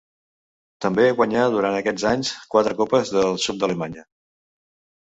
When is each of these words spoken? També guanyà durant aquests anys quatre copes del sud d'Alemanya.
També 0.85 1.05
guanyà 1.19 1.43
durant 1.57 1.77
aquests 1.81 2.09
anys 2.13 2.33
quatre 2.57 2.77
copes 2.81 3.17
del 3.19 3.41
sud 3.47 3.63
d'Alemanya. 3.63 4.11